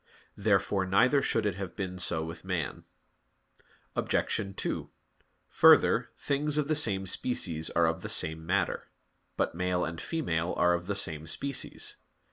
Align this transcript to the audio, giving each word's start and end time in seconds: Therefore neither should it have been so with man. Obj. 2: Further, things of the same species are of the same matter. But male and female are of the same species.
Therefore 0.35 0.87
neither 0.87 1.21
should 1.21 1.45
it 1.45 1.53
have 1.57 1.75
been 1.75 1.99
so 1.99 2.25
with 2.25 2.43
man. 2.43 2.85
Obj. 3.95 4.55
2: 4.57 4.89
Further, 5.49 6.09
things 6.17 6.57
of 6.57 6.67
the 6.67 6.75
same 6.75 7.05
species 7.05 7.69
are 7.69 7.85
of 7.85 8.01
the 8.01 8.09
same 8.09 8.43
matter. 8.43 8.87
But 9.37 9.53
male 9.53 9.85
and 9.85 10.01
female 10.01 10.55
are 10.57 10.73
of 10.73 10.87
the 10.87 10.95
same 10.95 11.27
species. 11.27 11.97